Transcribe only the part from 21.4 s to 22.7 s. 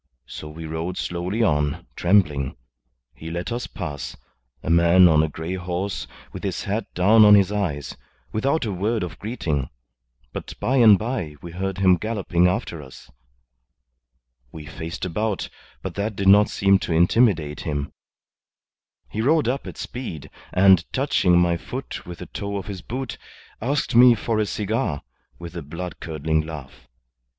foot with the toe of